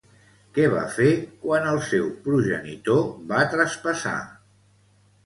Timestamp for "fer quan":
0.93-1.67